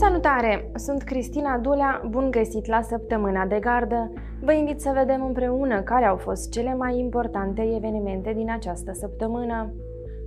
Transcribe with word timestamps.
Salutare! 0.00 0.70
Sunt 0.74 1.02
Cristina 1.02 1.58
Dulea, 1.58 2.02
bun 2.08 2.30
găsit 2.30 2.66
la 2.66 2.82
Săptămâna 2.82 3.46
de 3.46 3.58
Gardă. 3.58 4.12
Vă 4.40 4.52
invit 4.52 4.80
să 4.80 4.92
vedem 4.94 5.24
împreună 5.24 5.82
care 5.82 6.04
au 6.04 6.16
fost 6.16 6.50
cele 6.50 6.74
mai 6.74 6.98
importante 6.98 7.74
evenimente 7.76 8.32
din 8.32 8.50
această 8.50 8.92
săptămână. 8.92 9.72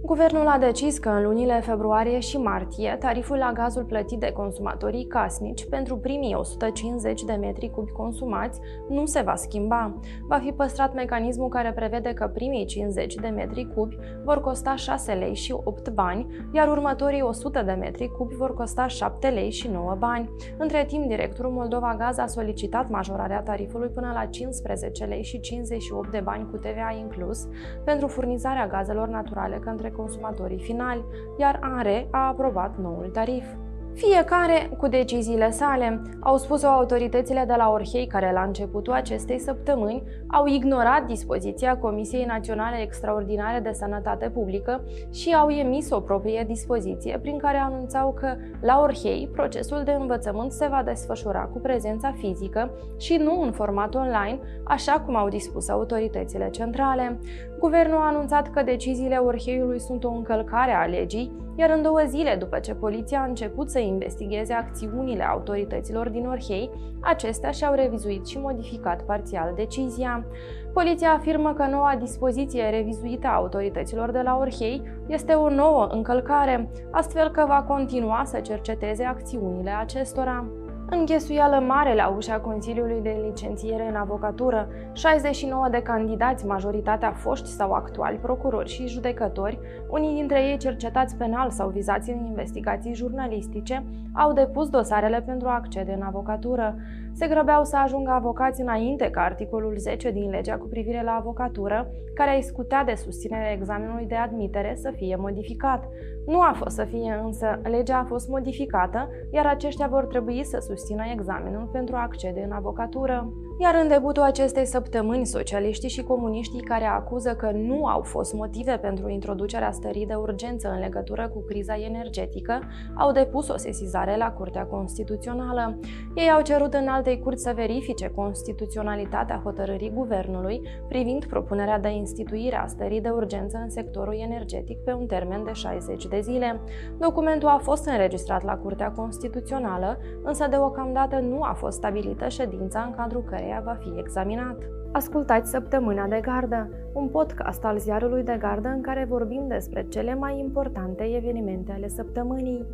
Guvernul 0.06 0.48
a 0.48 0.58
decis 0.58 0.98
că 0.98 1.10
în 1.10 1.24
lunile 1.24 1.62
februarie 1.62 2.20
și 2.20 2.38
martie 2.38 2.96
tariful 3.00 3.38
la 3.38 3.52
gazul 3.54 3.84
plătit 3.84 4.20
de 4.20 4.32
consumatorii 4.32 5.06
casnici 5.06 5.70
pentru 5.70 5.98
primii 5.98 6.34
150 6.34 7.24
de 7.24 7.34
metri 7.34 7.70
cubi 7.70 7.92
consumați 7.92 8.60
nu 8.90 9.06
se 9.06 9.22
va 9.22 9.36
schimba. 9.36 10.00
Va 10.28 10.38
fi 10.38 10.52
păstrat 10.52 10.94
mecanismul 10.94 11.50
care 11.50 11.74
prevede 11.74 12.14
că 12.14 12.28
primii 12.28 12.66
50 12.66 13.16
de 13.16 13.28
metri 13.28 13.68
cubi 13.76 13.98
vor 14.24 14.42
costa 14.42 14.76
6 14.76 15.14
lei 15.14 15.36
și 15.36 15.56
8 15.64 15.90
bani, 15.90 16.28
iar 16.52 16.68
următorii 16.68 17.22
100 17.22 17.62
de 17.62 17.72
metri 17.72 18.12
cubi 18.18 18.36
vor 18.36 18.54
costa 18.54 18.88
7 18.88 19.28
lei 19.28 19.52
și 19.52 19.68
9 19.68 19.96
bani. 20.00 20.30
Între 20.58 20.86
timp, 20.86 21.08
directorul 21.08 21.52
Moldova 21.52 21.96
Gaz 21.98 22.18
a 22.18 22.26
solicitat 22.26 22.90
majorarea 22.90 23.42
tarifului 23.42 23.90
până 23.90 24.12
la 24.14 24.26
15 24.26 25.06
lei 25.06 25.24
și 25.24 25.40
58 25.40 26.12
de 26.12 26.20
bani 26.20 26.48
cu 26.52 26.58
TVA 26.58 26.96
inclus 27.00 27.48
pentru 27.86 28.08
furnizarea 28.08 28.68
gazelor 28.68 29.08
naturale 29.08 29.56
către 29.56 29.92
consumatorii 29.96 30.60
finali, 30.60 31.04
iar 31.38 31.60
ARE 31.62 32.08
a 32.12 32.28
aprobat 32.28 32.78
noul 32.78 33.10
tarif. 33.12 33.63
Fiecare 33.96 34.70
cu 34.78 34.88
deciziile 34.88 35.52
sale, 35.52 36.02
au 36.20 36.38
spus-o 36.38 36.68
autoritățile 36.68 37.44
de 37.48 37.54
la 37.58 37.70
Orhei 37.72 38.08
care 38.08 38.32
la 38.34 38.44
începutul 38.44 38.94
acestei 38.94 39.40
săptămâni 39.40 40.04
au 40.28 40.46
ignorat 40.46 41.06
dispoziția 41.06 41.78
Comisiei 41.78 42.26
Naționale 42.26 42.82
Extraordinare 42.82 43.60
de 43.60 43.72
Sănătate 43.72 44.30
Publică 44.30 44.84
și 45.12 45.34
au 45.34 45.50
emis 45.50 45.90
o 45.90 46.00
proprie 46.00 46.44
dispoziție 46.48 47.20
prin 47.22 47.38
care 47.38 47.58
anunțau 47.58 48.14
că 48.14 48.36
la 48.62 48.80
Orhei 48.82 49.30
procesul 49.34 49.82
de 49.86 49.92
învățământ 49.92 50.52
se 50.52 50.68
va 50.68 50.84
desfășura 50.86 51.42
cu 51.42 51.60
prezența 51.60 52.14
fizică 52.18 52.72
și 52.98 53.16
nu 53.16 53.42
în 53.42 53.52
format 53.52 53.96
online, 53.96 54.40
așa 54.64 55.00
cum 55.06 55.16
au 55.16 55.30
dispus 55.30 55.70
autoritățile 55.70 56.50
centrale. 56.50 57.20
Guvernul 57.60 57.98
a 57.98 58.08
anunțat 58.08 58.50
că 58.50 58.64
deciziile 58.64 59.16
Orheiului 59.16 59.80
sunt 59.80 60.04
o 60.04 60.10
încălcare 60.10 60.72
a 60.72 60.86
legii, 60.86 61.32
iar 61.56 61.70
în 61.70 61.82
două 61.82 62.02
zile 62.08 62.36
după 62.36 62.60
ce 62.60 62.74
poliția 62.74 63.20
a 63.22 63.26
început 63.26 63.70
să 63.70 63.80
investigheze 63.80 64.54
acțiunile 64.54 65.24
autorităților 65.24 66.10
din 66.10 66.28
Orhei, 66.28 66.70
acestea 67.02 67.52
și-au 67.52 67.74
revizuit 67.74 68.28
și 68.28 68.40
modificat 68.40 69.02
parțial 69.02 69.54
decizia. 69.56 70.26
Poliția 70.74 71.12
afirmă 71.12 71.54
că 71.54 71.66
noua 71.66 71.96
dispoziție 72.00 72.70
revizuită 72.70 73.28
a 73.28 73.36
autorităților 73.36 74.12
de 74.12 74.22
la 74.22 74.38
Orhei 74.38 74.82
este 75.08 75.34
o 75.34 75.50
nouă 75.50 75.88
încălcare, 75.92 76.70
astfel 76.92 77.30
că 77.30 77.46
va 77.48 77.64
continua 77.68 78.22
să 78.26 78.40
cerceteze 78.40 79.04
acțiunile 79.04 79.70
acestora. 79.70 80.46
Înghesuială 80.90 81.60
mare 81.60 81.96
la 81.96 82.08
ușa 82.08 82.40
Consiliului 82.40 83.02
de 83.02 83.22
Licențiere 83.26 83.88
în 83.90 83.96
Avocatură, 83.96 84.68
69 84.94 85.68
de 85.72 85.82
candidați, 85.82 86.46
majoritatea 86.46 87.12
foști 87.12 87.48
sau 87.48 87.72
actuali 87.72 88.18
procurori 88.18 88.70
și 88.70 88.88
judecători, 88.88 89.60
unii 89.90 90.16
dintre 90.16 90.44
ei 90.44 90.58
cercetați 90.58 91.16
penal 91.16 91.50
sau 91.50 91.70
vizați 91.70 92.10
în 92.10 92.26
investigații 92.26 92.94
jurnalistice, 92.94 93.84
au 94.14 94.34
depus 94.34 94.70
dosarele 94.70 95.22
pentru 95.22 95.48
a 95.48 95.54
accede 95.54 95.94
în 95.94 96.02
avocatură. 96.02 96.76
Se 97.16 97.28
grăbeau 97.28 97.64
să 97.64 97.78
ajungă 97.78 98.12
avocați 98.12 98.62
înainte 98.62 99.10
ca 99.10 99.22
articolul 99.22 99.78
10 99.78 100.12
din 100.12 100.30
legea 100.30 100.58
cu 100.58 100.68
privire 100.68 101.04
la 101.04 101.12
avocatură, 101.12 101.92
care 102.14 102.36
îi 102.36 102.44
scutea 102.44 102.84
de 102.84 102.94
susținerea 102.94 103.52
examenului 103.52 104.06
de 104.06 104.16
admitere, 104.16 104.76
să 104.76 104.92
fie 104.96 105.16
modificat. 105.16 105.90
Nu 106.26 106.42
a 106.42 106.54
fost 106.56 106.76
să 106.76 106.84
fie 106.84 107.22
însă, 107.24 107.60
legea 107.64 107.98
a 107.98 108.06
fost 108.06 108.28
modificată, 108.30 109.10
iar 109.32 109.46
aceștia 109.46 109.88
vor 109.88 110.06
trebui 110.06 110.44
să 110.44 110.58
susțină 110.60 111.04
examenul 111.14 111.70
pentru 111.72 111.96
a 111.96 112.02
accede 112.02 112.42
în 112.42 112.52
avocatură. 112.52 113.34
Iar 113.64 113.76
în 113.82 113.88
debutul 113.88 114.24
acestei 114.24 114.66
săptămâni, 114.66 115.26
socialiștii 115.26 115.90
și 115.90 116.04
comuniștii 116.04 116.62
care 116.62 116.86
acuză 116.86 117.36
că 117.36 117.52
nu 117.52 117.86
au 117.86 118.02
fost 118.02 118.34
motive 118.34 118.78
pentru 118.78 119.10
introducerea 119.10 119.72
stării 119.72 120.06
de 120.06 120.14
urgență 120.14 120.70
în 120.70 120.80
legătură 120.80 121.30
cu 121.30 121.44
criza 121.48 121.76
energetică, 121.78 122.60
au 122.98 123.12
depus 123.12 123.48
o 123.48 123.58
sesizare 123.58 124.18
la 124.18 124.32
Curtea 124.32 124.66
Constituțională. 124.66 125.80
Ei 126.16 126.30
au 126.30 126.42
cerut 126.42 126.74
în 126.74 126.88
altei 126.88 127.20
curți 127.20 127.44
să 127.44 127.52
verifice 127.56 128.08
constituționalitatea 128.16 129.42
hotărârii 129.44 129.92
guvernului 129.94 130.62
privind 130.88 131.26
propunerea 131.26 131.80
de 131.80 131.90
instituire 131.90 132.56
a 132.56 132.68
stării 132.68 133.02
de 133.02 133.10
urgență 133.10 133.58
în 133.58 133.70
sectorul 133.70 134.16
energetic 134.20 134.80
pe 134.80 134.94
un 134.94 135.06
termen 135.06 135.44
de 135.44 135.52
60 135.52 136.06
de 136.06 136.20
zile. 136.22 136.62
Documentul 137.00 137.48
a 137.48 137.58
fost 137.58 137.86
înregistrat 137.88 138.44
la 138.44 138.56
Curtea 138.56 138.92
Constituțională, 138.92 139.98
însă 140.24 140.48
deocamdată 140.50 141.20
nu 141.20 141.42
a 141.42 141.54
fost 141.54 141.78
stabilită 141.78 142.28
ședința 142.28 142.82
în 142.82 142.94
cadrul 142.96 143.24
căreia 143.24 143.52
căreia 143.54 143.62
va 143.62 143.78
fi 143.80 144.00
examinat. 144.00 144.58
Ascultați 144.92 145.50
Săptămâna 145.50 146.08
de 146.08 146.20
Gardă, 146.22 146.70
un 146.94 147.08
podcast 147.08 147.64
al 147.64 147.78
ziarului 147.78 148.24
de 148.24 148.38
gardă 148.40 148.68
în 148.68 148.82
care 148.82 149.06
vorbim 149.10 149.48
despre 149.48 149.86
cele 149.90 150.16
mai 150.16 150.40
importante 150.40 151.04
evenimente 151.04 151.72
ale 151.72 151.88
săptămânii. 151.88 152.66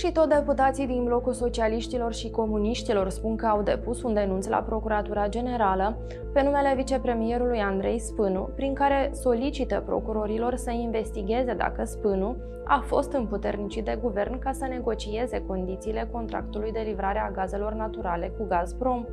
Și 0.00 0.12
tot 0.12 0.28
deputații 0.28 0.86
din 0.86 1.04
blocul 1.04 1.32
socialiștilor 1.32 2.14
și 2.14 2.30
comuniștilor 2.30 3.08
spun 3.08 3.36
că 3.36 3.46
au 3.46 3.62
depus 3.62 4.02
un 4.02 4.14
denunț 4.14 4.46
la 4.46 4.56
Procuratura 4.56 5.28
Generală 5.28 5.98
pe 6.32 6.42
numele 6.42 6.74
vicepremierului 6.76 7.58
Andrei 7.58 7.98
Spânu, 7.98 8.50
prin 8.54 8.74
care 8.74 9.10
solicită 9.12 9.82
procurorilor 9.86 10.54
să 10.54 10.70
investigheze 10.70 11.54
dacă 11.54 11.84
Spânu 11.84 12.36
a 12.64 12.82
fost 12.86 13.12
împuternicit 13.12 13.84
de 13.84 13.98
guvern 14.02 14.38
ca 14.38 14.52
să 14.52 14.66
negocieze 14.68 15.44
condițiile 15.46 16.08
contractului 16.12 16.72
de 16.72 16.82
livrare 16.86 17.18
a 17.18 17.30
gazelor 17.30 17.72
naturale 17.72 18.32
cu 18.38 18.44
Gazprom. 18.44 19.04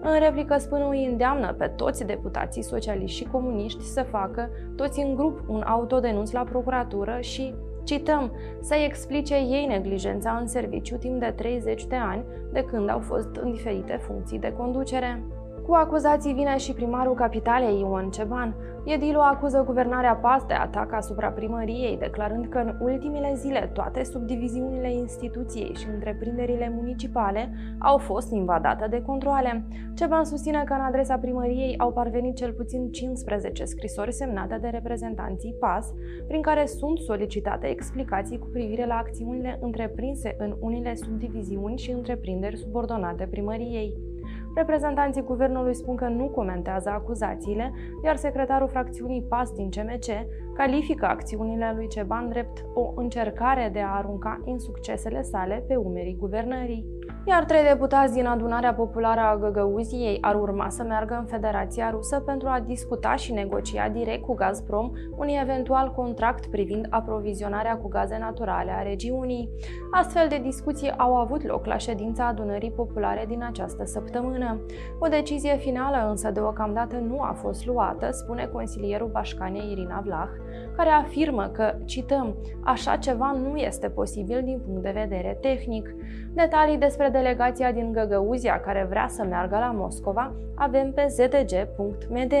În 0.00 0.18
replică, 0.18 0.56
Spânu 0.58 0.88
îi 0.88 1.06
îndeamnă 1.06 1.54
pe 1.58 1.66
toți 1.66 2.06
deputații 2.06 2.62
socialiști 2.62 3.16
și 3.16 3.28
comuniști 3.30 3.84
să 3.84 4.02
facă, 4.02 4.50
toți 4.76 5.00
în 5.00 5.14
grup, 5.14 5.44
un 5.48 5.62
autodenunț 5.66 6.30
la 6.30 6.42
procuratură 6.42 7.18
și 7.20 7.54
Cităm, 7.84 8.32
să-i 8.60 8.84
explice 8.84 9.34
ei 9.34 9.66
neglijența 9.68 10.36
în 10.40 10.46
serviciu 10.46 10.96
timp 10.96 11.20
de 11.20 11.32
30 11.36 11.84
de 11.84 11.96
ani 11.96 12.24
de 12.52 12.64
când 12.64 12.90
au 12.90 12.98
fost 12.98 13.36
în 13.36 13.52
diferite 13.52 14.00
funcții 14.02 14.38
de 14.38 14.52
conducere. 14.52 15.22
Cu 15.72 15.78
acuzații 15.78 16.32
vine 16.32 16.56
și 16.56 16.72
primarul 16.72 17.14
capitalei 17.14 17.78
Ion 17.80 18.10
Ceban. 18.10 18.54
Edilul 18.84 19.20
acuză 19.20 19.62
guvernarea 19.66 20.14
PAS 20.14 20.44
de 20.44 20.54
atac 20.54 20.92
asupra 20.92 21.28
primăriei, 21.28 21.96
declarând 21.98 22.46
că 22.46 22.58
în 22.58 22.76
ultimile 22.80 23.32
zile 23.34 23.70
toate 23.74 24.04
subdiviziunile 24.04 24.92
instituției 24.92 25.74
și 25.74 25.86
întreprinderile 25.94 26.72
municipale 26.76 27.52
au 27.78 27.98
fost 27.98 28.32
invadate 28.32 28.86
de 28.90 29.02
controle. 29.02 29.64
Ceban 29.94 30.24
susține 30.24 30.62
că 30.64 30.72
în 30.72 30.80
adresa 30.80 31.18
primăriei 31.18 31.78
au 31.78 31.92
parvenit 31.92 32.36
cel 32.36 32.52
puțin 32.52 32.90
15 32.90 33.64
scrisori 33.64 34.12
semnate 34.12 34.58
de 34.60 34.68
reprezentanții 34.68 35.56
PAS, 35.60 35.92
prin 36.26 36.40
care 36.40 36.66
sunt 36.66 36.98
solicitate 36.98 37.66
explicații 37.66 38.38
cu 38.38 38.46
privire 38.46 38.86
la 38.86 38.94
acțiunile 38.94 39.58
întreprinse 39.60 40.34
în 40.38 40.56
unele 40.60 40.94
subdiviziuni 40.94 41.78
și 41.78 41.90
întreprinderi 41.90 42.56
subordonate 42.56 43.26
primăriei. 43.30 44.11
Reprezentanții 44.54 45.22
guvernului 45.22 45.74
spun 45.74 45.96
că 45.96 46.04
nu 46.04 46.28
comentează 46.28 46.88
acuzațiile, 46.88 47.72
iar 48.04 48.16
secretarul 48.16 48.68
fracțiunii 48.68 49.26
PAS 49.28 49.52
din 49.52 49.68
CMC 49.70 50.06
califică 50.54 51.06
acțiunile 51.06 51.72
lui 51.76 51.88
Ceban 51.88 52.28
drept 52.28 52.64
o 52.74 52.92
încercare 52.96 53.70
de 53.72 53.80
a 53.80 53.96
arunca 53.96 54.40
insuccesele 54.44 55.22
sale 55.22 55.64
pe 55.68 55.76
umerii 55.76 56.16
guvernării. 56.18 56.86
Iar 57.24 57.44
trei 57.44 57.62
deputați 57.62 58.12
din 58.12 58.26
adunarea 58.26 58.74
populară 58.74 59.20
a 59.20 59.36
Găgăuziei 59.36 60.18
ar 60.20 60.34
urma 60.34 60.68
să 60.68 60.82
meargă 60.82 61.14
în 61.14 61.24
Federația 61.24 61.90
Rusă 61.90 62.20
pentru 62.20 62.48
a 62.48 62.60
discuta 62.66 63.14
și 63.14 63.32
negocia 63.32 63.88
direct 63.88 64.22
cu 64.22 64.34
Gazprom 64.34 64.90
un 65.16 65.28
eventual 65.28 65.92
contract 65.96 66.46
privind 66.46 66.86
aprovizionarea 66.90 67.76
cu 67.76 67.88
gaze 67.88 68.18
naturale 68.20 68.70
a 68.70 68.82
regiunii. 68.82 69.48
Astfel 69.92 70.28
de 70.28 70.40
discuții 70.42 70.90
au 70.90 71.16
avut 71.16 71.46
loc 71.46 71.66
la 71.66 71.76
ședința 71.76 72.26
adunării 72.26 72.70
populare 72.70 73.24
din 73.28 73.42
această 73.42 73.84
săptămână. 73.84 74.60
O 74.98 75.08
decizie 75.08 75.56
finală 75.56 76.08
însă 76.08 76.30
deocamdată 76.30 76.96
nu 76.96 77.20
a 77.20 77.32
fost 77.32 77.66
luată, 77.66 78.10
spune 78.10 78.48
consilierul 78.52 79.08
Bașcanei 79.08 79.70
Irina 79.70 80.00
Vlah, 80.04 80.28
care 80.76 80.90
afirmă 80.90 81.50
că, 81.52 81.74
cităm, 81.84 82.36
așa 82.64 82.96
ceva 82.96 83.32
nu 83.32 83.56
este 83.56 83.88
posibil 83.88 84.42
din 84.44 84.60
punct 84.66 84.82
de 84.82 84.90
vedere 84.94 85.38
tehnic. 85.40 85.94
Detalii 86.34 86.78
despre 86.78 87.08
delegația 87.12 87.72
din 87.72 87.92
Găgăuzia 87.92 88.60
care 88.60 88.86
vrea 88.88 89.06
să 89.08 89.24
meargă 89.24 89.56
la 89.58 89.70
Moscova 89.70 90.32
avem 90.54 90.92
pe 90.92 91.06
zdg.md. 91.08 92.32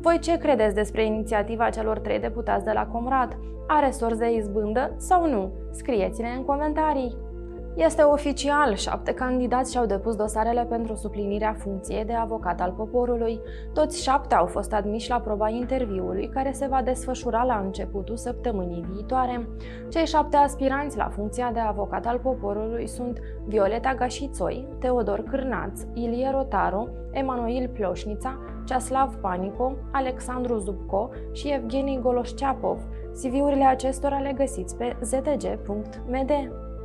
Voi 0.00 0.18
ce 0.18 0.38
credeți 0.38 0.74
despre 0.74 1.04
inițiativa 1.04 1.70
celor 1.70 1.98
trei 1.98 2.18
deputați 2.18 2.64
de 2.64 2.72
la 2.72 2.86
Comrat? 2.86 3.38
Are 3.66 3.90
sorți 3.90 4.18
de 4.18 4.34
izbândă 4.34 4.94
sau 4.96 5.28
nu? 5.28 5.52
Scrieți-ne 5.70 6.28
în 6.28 6.44
comentarii! 6.44 7.31
Este 7.74 8.02
oficial, 8.02 8.74
șapte 8.74 9.12
candidați 9.12 9.72
și-au 9.72 9.86
depus 9.86 10.16
dosarele 10.16 10.66
pentru 10.68 10.94
suplinirea 10.94 11.52
funcției 11.58 12.04
de 12.04 12.12
avocat 12.12 12.60
al 12.60 12.72
poporului. 12.76 13.40
Toți 13.72 14.02
șapte 14.02 14.34
au 14.34 14.46
fost 14.46 14.72
admiși 14.72 15.10
la 15.10 15.20
proba 15.20 15.48
interviului, 15.48 16.28
care 16.28 16.52
se 16.52 16.66
va 16.66 16.82
desfășura 16.82 17.42
la 17.42 17.58
începutul 17.64 18.16
săptămânii 18.16 18.84
viitoare. 18.92 19.48
Cei 19.88 20.06
șapte 20.06 20.36
aspiranți 20.36 20.96
la 20.96 21.08
funcția 21.08 21.50
de 21.52 21.60
avocat 21.60 22.06
al 22.06 22.18
poporului 22.18 22.86
sunt 22.86 23.18
Violeta 23.46 23.94
Gașițoi, 23.94 24.68
Teodor 24.78 25.22
Cârnaț, 25.22 25.80
Ilie 25.94 26.30
Rotaru, 26.30 26.88
Emanuel 27.10 27.68
Ploșnița, 27.68 28.38
Ceaslav 28.64 29.14
Panico, 29.14 29.72
Alexandru 29.92 30.56
Zubco 30.56 31.10
și 31.32 31.52
Evgeni 31.52 32.00
Goloșceapov. 32.02 32.78
CV-urile 33.12 33.64
acestora 33.64 34.18
le 34.18 34.32
găsiți 34.32 34.76
pe 34.76 34.96
zdg.md. 35.02 36.30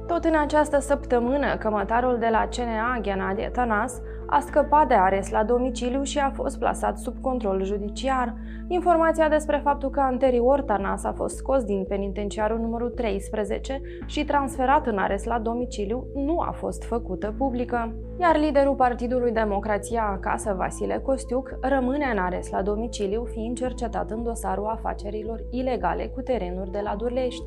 Tot 0.08 0.24
în 0.24 0.36
această 0.36 0.80
săptămână, 0.80 1.56
cămătarul 1.58 2.18
de 2.20 2.28
la 2.32 2.48
CNA, 2.56 3.00
Ghenadie 3.02 3.50
Tanas, 3.50 4.02
a 4.30 4.40
scăpat 4.40 4.88
de 4.88 4.94
arest 4.94 5.32
la 5.32 5.44
domiciliu 5.44 6.04
și 6.04 6.20
a 6.20 6.32
fost 6.32 6.60
plasat 6.60 6.98
sub 6.98 7.22
control 7.22 7.64
judiciar. 7.64 8.36
Informația 8.68 9.30
despre 9.30 9.62
faptul 9.64 9.90
că 9.90 10.00
anterior 10.00 10.62
Tanas 10.62 11.04
a 11.04 11.14
fost 11.14 11.36
scos 11.36 11.64
din 11.64 11.86
penitenciarul 11.88 12.60
numărul 12.60 12.90
13 12.90 13.82
și 14.06 14.26
transferat 14.26 14.88
în 14.88 14.98
arest 14.98 15.26
la 15.26 15.40
domiciliu 15.40 16.08
nu 16.16 16.40
a 16.40 16.52
fost 16.52 16.84
făcută 16.84 17.34
publică. 17.38 17.96
Iar 18.20 18.38
liderul 18.38 18.76
Partidului 18.76 19.32
Democrația 19.32 20.04
Acasă, 20.04 20.54
Vasile 20.58 21.02
Costiuc, 21.06 21.58
rămâne 21.62 22.06
în 22.12 22.18
arest 22.18 22.52
la 22.52 22.62
domiciliu, 22.62 23.24
fiind 23.24 23.58
cercetat 23.58 24.12
în 24.12 24.24
dosarul 24.24 24.66
afacerilor 24.66 25.44
ilegale 25.52 26.08
cu 26.08 26.22
terenuri 26.22 26.72
de 26.72 26.80
la 26.84 26.96
Durlești. 26.96 27.44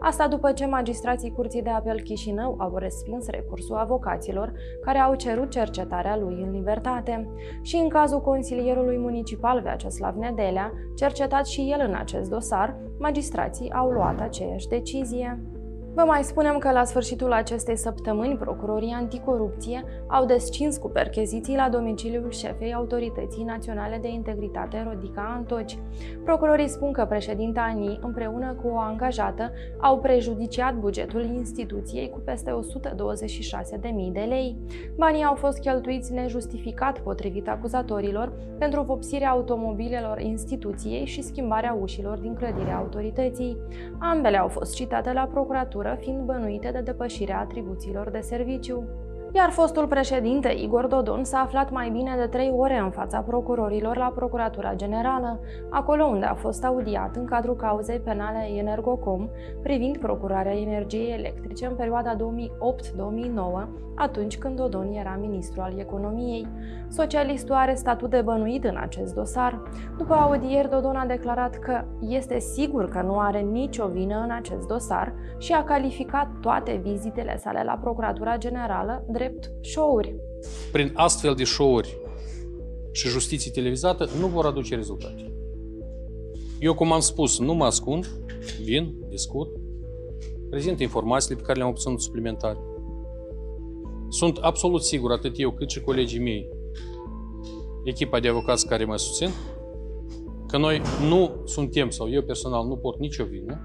Asta 0.00 0.28
după 0.28 0.52
ce 0.52 0.66
magistrații 0.66 1.32
Curții 1.32 1.62
de 1.62 1.70
Apel 1.70 2.00
Chișinău 2.00 2.56
au 2.58 2.76
respins 2.76 3.28
recursul 3.28 3.76
avocaților 3.76 4.52
care 4.80 4.98
au 4.98 5.14
cerut 5.14 5.50
cercetarea 5.50 6.16
lui 6.16 6.23
în 6.26 6.50
libertate. 6.50 7.28
Și 7.62 7.76
în 7.76 7.88
cazul 7.88 8.20
consilierului 8.20 8.98
municipal 8.98 9.60
Vyacheslav 9.60 10.16
Nedelea, 10.16 10.72
cercetat 10.94 11.46
și 11.46 11.60
el 11.60 11.86
în 11.88 11.94
acest 11.94 12.30
dosar, 12.30 12.76
magistrații 12.98 13.72
au 13.72 13.90
luat 13.90 14.20
aceeași 14.20 14.68
decizie. 14.68 15.53
Vă 15.96 16.02
mai 16.06 16.22
spunem 16.22 16.58
că 16.58 16.70
la 16.70 16.84
sfârșitul 16.84 17.32
acestei 17.32 17.76
săptămâni, 17.76 18.36
procurorii 18.36 18.94
anticorupție 18.96 19.84
au 20.06 20.24
descins 20.24 20.76
cu 20.76 20.88
percheziții 20.88 21.56
la 21.56 21.68
domiciliul 21.68 22.30
șefei 22.30 22.74
Autorității 22.74 23.44
Naționale 23.44 23.98
de 24.02 24.08
Integritate 24.08 24.86
Rodica 24.88 25.34
Antoci. 25.36 25.78
Procurorii 26.24 26.68
spun 26.68 26.92
că 26.92 27.04
președinta 27.04 27.60
ANI, 27.60 27.98
împreună 28.02 28.56
cu 28.62 28.68
o 28.68 28.78
angajată, 28.78 29.52
au 29.80 29.98
prejudiciat 29.98 30.74
bugetul 30.74 31.22
instituției 31.22 32.10
cu 32.10 32.18
peste 32.18 32.50
126.000 32.50 34.12
de 34.12 34.26
lei. 34.28 34.56
Banii 34.96 35.24
au 35.24 35.34
fost 35.34 35.58
cheltuiți 35.58 36.12
nejustificat 36.12 36.98
potrivit 36.98 37.48
acuzatorilor 37.48 38.32
pentru 38.58 38.82
vopsirea 38.82 39.30
automobilelor 39.30 40.20
instituției 40.20 41.04
și 41.04 41.22
schimbarea 41.22 41.76
ușilor 41.80 42.18
din 42.18 42.34
clădirea 42.34 42.76
autorității. 42.76 43.56
Ambele 43.98 44.38
au 44.38 44.48
fost 44.48 44.74
citate 44.74 45.12
la 45.12 45.28
procuratură 45.32 45.82
procuratură, 45.84 45.96
fiind 46.00 46.24
bănuite 46.24 46.70
de 46.70 46.80
depășirea 46.80 47.38
atribuțiilor 47.38 48.10
de 48.10 48.20
serviciu 48.20 48.84
iar 49.36 49.50
fostul 49.50 49.86
președinte 49.86 50.48
Igor 50.48 50.86
Dodon 50.86 51.24
s-a 51.24 51.38
aflat 51.38 51.70
mai 51.70 51.90
bine 51.90 52.14
de 52.18 52.26
trei 52.26 52.52
ore 52.56 52.78
în 52.78 52.90
fața 52.90 53.20
procurorilor 53.20 53.96
la 53.96 54.12
Procuratura 54.14 54.74
Generală, 54.74 55.40
acolo 55.70 56.04
unde 56.04 56.24
a 56.24 56.34
fost 56.34 56.64
audiat 56.64 57.16
în 57.16 57.24
cadrul 57.24 57.56
cauzei 57.56 57.98
penale 57.98 58.48
Energocom 58.56 59.28
privind 59.62 59.98
procurarea 59.98 60.58
energiei 60.58 61.12
electrice 61.12 61.66
în 61.66 61.74
perioada 61.74 62.16
2008-2009, 62.16 62.20
atunci 63.96 64.38
când 64.38 64.56
Dodon 64.56 64.92
era 64.92 65.18
ministru 65.20 65.60
al 65.60 65.78
economiei. 65.78 66.46
Socialistul 66.88 67.54
are 67.54 67.74
statut 67.74 68.10
de 68.10 68.20
bănuit 68.20 68.64
în 68.64 68.76
acest 68.80 69.14
dosar. 69.14 69.62
După 69.98 70.14
audieri, 70.14 70.70
Dodon 70.70 70.96
a 70.96 71.06
declarat 71.06 71.54
că 71.54 71.84
este 72.00 72.38
sigur 72.38 72.88
că 72.88 73.02
nu 73.02 73.18
are 73.18 73.40
nicio 73.40 73.86
vină 73.86 74.20
în 74.24 74.30
acest 74.30 74.66
dosar 74.66 75.12
și 75.38 75.52
a 75.52 75.64
calificat 75.64 76.28
toate 76.40 76.80
vizitele 76.82 77.36
sale 77.36 77.62
la 77.64 77.78
Procuratura 77.82 78.36
Generală 78.36 79.04
drept 79.08 79.23
show-uri. 79.60 80.14
Prin 80.72 80.92
astfel 80.94 81.34
de 81.34 81.44
show-uri 81.44 81.98
și 82.92 83.08
justiție 83.08 83.50
televizată 83.50 84.08
nu 84.20 84.26
vor 84.26 84.46
aduce 84.46 84.74
rezultate. 84.74 85.32
Eu, 86.60 86.74
cum 86.74 86.92
am 86.92 87.00
spus, 87.00 87.38
nu 87.38 87.54
mă 87.54 87.64
ascund, 87.64 88.06
vin, 88.62 88.94
discut, 89.08 89.48
prezint 90.50 90.80
informațiile 90.80 91.36
pe 91.36 91.42
care 91.42 91.58
le-am 91.58 91.70
obținut 91.70 92.02
suplimentare. 92.02 92.58
Sunt 94.08 94.36
absolut 94.36 94.82
sigur, 94.82 95.12
atât 95.12 95.34
eu 95.36 95.50
cât 95.50 95.70
și 95.70 95.80
colegii 95.80 96.20
mei, 96.20 96.48
echipa 97.84 98.20
de 98.20 98.28
avocați 98.28 98.66
care 98.66 98.84
mă 98.84 98.96
susțin, 98.96 99.28
că 100.46 100.58
noi 100.58 100.80
nu 101.08 101.30
suntem, 101.44 101.90
sau 101.90 102.10
eu 102.10 102.22
personal 102.22 102.66
nu 102.66 102.76
port 102.76 102.98
nicio 102.98 103.24
vină 103.24 103.60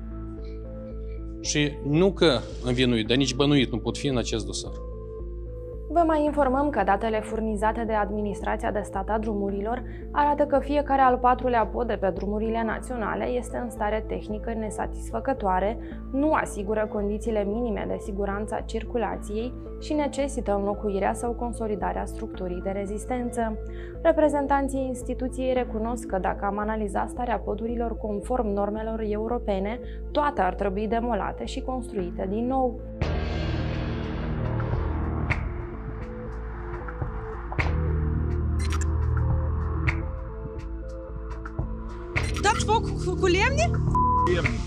și 1.41 1.71
nu 1.83 2.13
că 2.13 2.39
învinuit, 2.63 3.07
dar 3.07 3.17
nici 3.17 3.35
bănuit 3.35 3.71
nu 3.71 3.79
pot 3.79 3.97
fi 3.97 4.07
în 4.07 4.17
acest 4.17 4.45
dosar. 4.45 4.71
Vă 5.91 6.03
mai 6.05 6.23
informăm 6.23 6.69
că 6.69 6.83
datele 6.83 7.19
furnizate 7.19 7.83
de 7.83 7.93
Administrația 7.93 8.71
de 8.71 8.81
Stat 8.83 9.09
a 9.09 9.17
Drumurilor 9.17 9.83
arată 10.11 10.45
că 10.45 10.59
fiecare 10.59 11.01
al 11.01 11.17
patrulea 11.17 11.65
pod 11.65 11.87
de 11.87 11.93
pe 11.93 12.09
drumurile 12.09 12.63
naționale 12.63 13.25
este 13.25 13.57
în 13.57 13.69
stare 13.69 14.03
tehnică 14.07 14.53
nesatisfăcătoare, 14.53 15.77
nu 16.11 16.31
asigură 16.31 16.89
condițiile 16.91 17.43
minime 17.43 17.85
de 17.87 17.97
siguranță 17.99 18.55
a 18.55 18.61
circulației 18.61 19.53
și 19.79 19.93
necesită 19.93 20.55
înlocuirea 20.55 21.13
sau 21.13 21.31
consolidarea 21.31 22.05
structurii 22.05 22.61
de 22.63 22.69
rezistență. 22.69 23.57
Reprezentanții 24.01 24.85
instituției 24.87 25.53
recunosc 25.53 26.05
că 26.05 26.17
dacă 26.17 26.45
am 26.45 26.57
analizat 26.57 27.09
starea 27.09 27.39
podurilor 27.39 27.97
conform 27.97 28.47
normelor 28.47 29.01
europene, 29.07 29.79
toate 30.11 30.41
ar 30.41 30.53
trebui 30.53 30.87
demolate 30.87 31.45
și 31.45 31.61
construite 31.61 32.25
din 32.29 32.47
nou. 32.47 32.79
Foc 42.65 43.19
cu 43.19 43.25
lemne? 43.25 43.69
Lemne. 44.33 44.59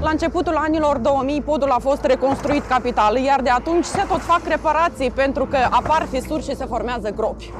La 0.00 0.10
începutul 0.10 0.54
anilor 0.54 0.98
2000, 0.98 1.40
podul 1.40 1.70
a 1.70 1.78
fost 1.78 2.04
reconstruit 2.04 2.64
capital, 2.66 3.16
iar 3.16 3.40
de 3.40 3.50
atunci 3.50 3.84
se 3.84 4.04
tot 4.08 4.20
fac 4.20 4.40
reparații 4.48 5.10
pentru 5.10 5.44
că 5.44 5.56
apar 5.70 6.06
fisuri 6.10 6.42
și 6.42 6.56
se 6.56 6.64
formează 6.64 7.10
gropi. 7.10 7.52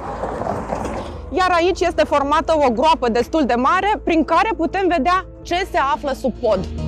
Iar 1.30 1.50
aici 1.50 1.80
este 1.80 2.04
formată 2.04 2.54
o 2.66 2.70
groapă 2.70 3.08
destul 3.08 3.44
de 3.46 3.54
mare 3.54 4.00
prin 4.04 4.24
care 4.24 4.50
putem 4.56 4.88
vedea 4.88 5.26
ce 5.42 5.66
se 5.70 5.78
află 5.94 6.12
sub 6.12 6.32
pod. 6.40 6.83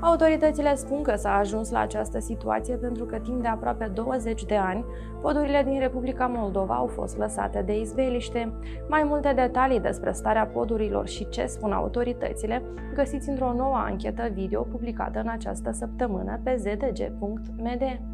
Autoritățile 0.00 0.74
spun 0.74 1.02
că 1.02 1.14
s-a 1.16 1.36
ajuns 1.36 1.70
la 1.70 1.80
această 1.80 2.18
situație 2.18 2.76
pentru 2.76 3.04
că 3.04 3.18
timp 3.18 3.42
de 3.42 3.48
aproape 3.48 3.90
20 3.94 4.44
de 4.44 4.56
ani, 4.56 4.84
podurile 5.20 5.62
din 5.62 5.78
Republica 5.78 6.26
Moldova 6.26 6.74
au 6.74 6.86
fost 6.86 7.16
lăsate 7.16 7.62
de 7.62 7.80
izbeliște. 7.80 8.52
Mai 8.88 9.02
multe 9.04 9.32
detalii 9.32 9.80
despre 9.80 10.12
starea 10.12 10.46
podurilor 10.46 11.08
și 11.08 11.28
ce 11.28 11.46
spun 11.46 11.72
autoritățile 11.72 12.62
găsiți 12.94 13.28
într-o 13.28 13.52
nouă 13.52 13.76
anchetă 13.76 14.28
video 14.32 14.62
publicată 14.62 15.20
în 15.20 15.28
această 15.28 15.70
săptămână 15.72 16.40
pe 16.44 16.56
zdg.md. 16.56 18.07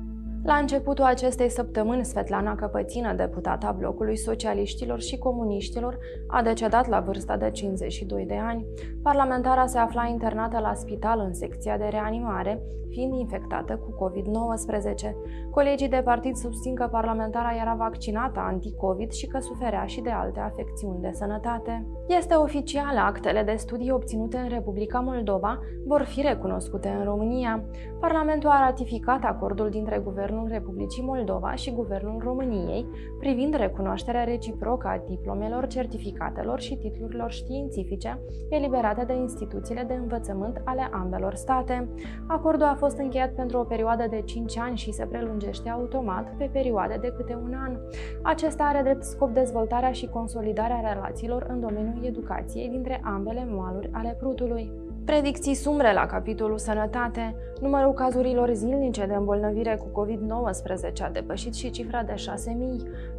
La 0.44 0.54
începutul 0.54 1.04
acestei 1.04 1.48
săptămâni, 1.48 2.04
Svetlana 2.04 2.54
Căpățină, 2.54 3.12
deputata 3.12 3.72
blocului 3.78 4.16
socialiștilor 4.16 5.00
și 5.00 5.18
comuniștilor, 5.18 5.98
a 6.26 6.42
decedat 6.42 6.88
la 6.88 7.00
vârsta 7.00 7.36
de 7.36 7.50
52 7.50 8.24
de 8.24 8.36
ani. 8.36 8.66
Parlamentara 9.02 9.66
se 9.66 9.78
afla 9.78 10.06
internată 10.06 10.58
la 10.58 10.74
spital 10.74 11.20
în 11.20 11.34
secția 11.34 11.76
de 11.76 11.84
reanimare, 11.84 12.62
fiind 12.94 13.14
infectată 13.14 13.76
cu 13.76 13.90
COVID-19. 14.04 15.14
Colegii 15.50 15.88
de 15.88 16.02
partid 16.04 16.36
susțin 16.36 16.74
că 16.74 16.88
parlamentara 16.90 17.50
era 17.60 17.74
vaccinată 17.74 18.40
anti-COVID 18.40 19.10
și 19.10 19.26
că 19.26 19.38
suferea 19.38 19.84
și 19.84 20.00
de 20.00 20.10
alte 20.10 20.40
afecțiuni 20.40 21.00
de 21.00 21.10
sănătate. 21.12 21.86
Este 22.08 22.34
oficial, 22.34 22.96
actele 22.98 23.42
de 23.42 23.54
studii 23.56 23.90
obținute 23.90 24.36
în 24.36 24.48
Republica 24.48 25.00
Moldova 25.00 25.58
vor 25.86 26.02
fi 26.02 26.20
recunoscute 26.20 26.88
în 26.98 27.04
România. 27.04 27.64
Parlamentul 28.00 28.50
a 28.50 28.64
ratificat 28.64 29.24
acordul 29.24 29.70
dintre 29.70 29.98
Guvernul 29.98 30.33
Republicii 30.42 31.02
Moldova 31.02 31.54
și 31.54 31.72
Guvernul 31.72 32.20
României 32.24 32.86
privind 33.18 33.54
recunoașterea 33.54 34.24
reciprocă 34.24 34.88
a 34.88 35.02
diplomelor, 35.08 35.66
certificatelor 35.66 36.60
și 36.60 36.76
titlurilor 36.76 37.30
științifice 37.30 38.20
eliberate 38.48 39.04
de 39.04 39.14
instituțiile 39.14 39.82
de 39.82 39.94
învățământ 39.94 40.60
ale 40.64 40.88
ambelor 40.92 41.34
state. 41.34 41.88
Acordul 42.26 42.66
a 42.66 42.74
fost 42.74 42.98
încheiat 42.98 43.32
pentru 43.32 43.58
o 43.58 43.64
perioadă 43.64 44.06
de 44.10 44.22
5 44.24 44.58
ani 44.58 44.76
și 44.76 44.92
se 44.92 45.06
prelungește 45.06 45.68
automat 45.68 46.36
pe 46.36 46.50
perioade 46.52 46.98
de 47.00 47.12
câte 47.16 47.38
un 47.42 47.54
an. 47.54 47.78
Acesta 48.22 48.64
are 48.64 48.82
drept 48.82 49.02
scop 49.02 49.30
dezvoltarea 49.30 49.92
și 49.92 50.06
consolidarea 50.06 50.92
relațiilor 50.92 51.46
în 51.48 51.60
domeniul 51.60 52.04
educației 52.04 52.68
dintre 52.68 53.00
ambele 53.04 53.46
moaluri 53.50 53.90
ale 53.92 54.16
Prutului. 54.18 54.83
Predicții 55.04 55.54
sumbre 55.54 55.92
la 55.92 56.06
capitolul 56.06 56.58
sănătate, 56.58 57.36
numărul 57.60 57.92
cazurilor 57.92 58.52
zilnice 58.52 59.06
de 59.06 59.14
îmbolnăvire 59.14 59.76
cu 59.76 60.02
COVID-19 60.02 61.02
a 61.02 61.10
depășit 61.12 61.54
și 61.54 61.70
cifra 61.70 62.02
de 62.02 62.14
6.000, 62.14 62.20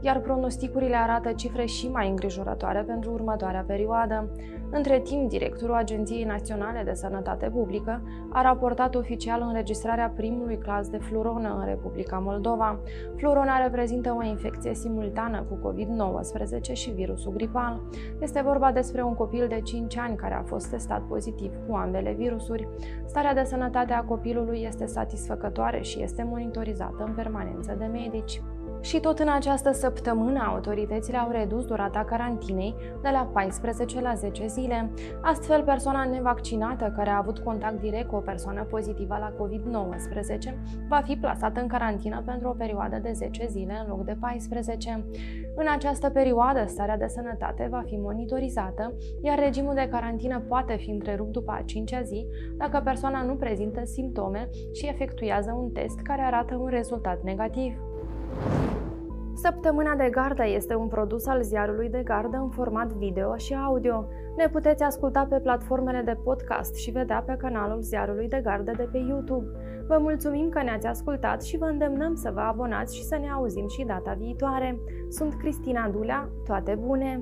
iar 0.01 0.19
pronosticurile 0.19 0.95
arată 0.95 1.31
cifre 1.31 1.65
și 1.65 1.87
mai 1.87 2.09
îngrijorătoare 2.09 2.83
pentru 2.87 3.11
următoarea 3.11 3.63
perioadă. 3.67 4.29
Între 4.71 4.99
timp, 4.99 5.29
directorul 5.29 5.75
Agenției 5.75 6.23
Naționale 6.23 6.83
de 6.83 6.93
Sănătate 6.93 7.49
Publică 7.49 8.01
a 8.29 8.41
raportat 8.41 8.95
oficial 8.95 9.41
înregistrarea 9.47 10.13
primului 10.15 10.57
caz 10.57 10.87
de 10.87 10.97
fluronă 10.97 11.57
în 11.59 11.65
Republica 11.65 12.17
Moldova. 12.17 12.79
Flurona 13.15 13.63
reprezintă 13.63 14.15
o 14.17 14.23
infecție 14.23 14.73
simultană 14.73 15.45
cu 15.49 15.69
COVID-19 15.69 16.71
și 16.71 16.91
virusul 16.91 17.31
gripal. 17.33 17.81
Este 18.19 18.41
vorba 18.41 18.71
despre 18.71 19.03
un 19.03 19.13
copil 19.13 19.47
de 19.47 19.61
5 19.63 19.97
ani 19.97 20.15
care 20.15 20.33
a 20.33 20.43
fost 20.43 20.69
testat 20.69 21.01
pozitiv 21.01 21.51
cu 21.67 21.74
ambele 21.75 22.13
virusuri. 22.13 22.67
Starea 23.05 23.33
de 23.33 23.43
sănătate 23.43 23.93
a 23.93 24.03
copilului 24.03 24.61
este 24.61 24.85
satisfăcătoare 24.85 25.81
și 25.81 26.01
este 26.01 26.23
monitorizată 26.23 27.03
în 27.07 27.13
permanență 27.13 27.75
de 27.77 27.85
medici. 27.85 28.41
Și 28.85 28.99
tot 28.99 29.19
în 29.19 29.29
această 29.29 29.71
săptămână, 29.71 30.39
autoritățile 30.39 31.17
au 31.17 31.31
redus 31.31 31.65
durata 31.65 32.03
carantinei 32.03 32.75
de 33.01 33.09
la 33.11 33.29
14 33.33 34.01
la 34.01 34.13
10 34.13 34.47
zile. 34.47 34.91
Astfel, 35.21 35.63
persoana 35.63 36.03
nevaccinată 36.03 36.93
care 36.95 37.09
a 37.09 37.17
avut 37.17 37.39
contact 37.39 37.79
direct 37.79 38.07
cu 38.07 38.15
o 38.15 38.19
persoană 38.19 38.63
pozitivă 38.63 39.17
la 39.19 39.33
COVID-19 39.33 40.53
va 40.89 41.01
fi 41.05 41.15
plasată 41.15 41.61
în 41.61 41.67
carantină 41.67 42.23
pentru 42.25 42.47
o 42.47 42.51
perioadă 42.51 42.99
de 43.01 43.11
10 43.11 43.45
zile 43.49 43.81
în 43.83 43.89
loc 43.89 44.05
de 44.05 44.17
14. 44.19 45.05
În 45.55 45.65
această 45.75 46.09
perioadă, 46.09 46.65
starea 46.67 46.97
de 46.97 47.07
sănătate 47.07 47.67
va 47.71 47.83
fi 47.85 47.95
monitorizată, 47.95 48.93
iar 49.21 49.39
regimul 49.39 49.73
de 49.73 49.87
carantină 49.91 50.39
poate 50.47 50.75
fi 50.75 50.89
întrerupt 50.89 51.31
după 51.31 51.51
a 51.51 51.61
cincea 51.65 52.01
zi 52.01 52.25
dacă 52.57 52.81
persoana 52.83 53.21
nu 53.21 53.35
prezintă 53.35 53.85
simptome 53.85 54.49
și 54.73 54.87
efectuează 54.87 55.57
un 55.61 55.71
test 55.71 55.99
care 55.99 56.21
arată 56.21 56.55
un 56.55 56.67
rezultat 56.67 57.23
negativ. 57.23 57.77
Săptămâna 59.45 59.95
de 59.95 60.09
gardă 60.09 60.45
este 60.45 60.75
un 60.75 60.87
produs 60.87 61.25
al 61.25 61.41
ziarului 61.41 61.89
de 61.89 62.01
gardă 62.03 62.37
în 62.37 62.49
format 62.49 62.93
video 62.93 63.35
și 63.35 63.53
audio. 63.53 64.07
Ne 64.37 64.49
puteți 64.51 64.83
asculta 64.83 65.25
pe 65.29 65.39
platformele 65.39 66.01
de 66.01 66.17
podcast 66.23 66.75
și 66.75 66.91
vedea 66.91 67.23
pe 67.25 67.35
canalul 67.37 67.81
ziarului 67.81 68.27
de 68.27 68.41
gardă 68.43 68.71
de 68.77 68.89
pe 68.91 68.97
YouTube. 68.97 69.45
Vă 69.87 69.97
mulțumim 69.99 70.49
că 70.49 70.63
ne-ați 70.63 70.87
ascultat 70.87 71.43
și 71.43 71.57
vă 71.57 71.65
îndemnăm 71.65 72.15
să 72.15 72.31
vă 72.33 72.39
abonați 72.39 72.95
și 72.95 73.03
să 73.03 73.17
ne 73.17 73.29
auzim 73.29 73.67
și 73.67 73.83
data 73.83 74.15
viitoare. 74.17 74.79
Sunt 75.09 75.33
Cristina 75.33 75.89
Dulea, 75.89 76.29
toate 76.45 76.75
bune! 76.81 77.21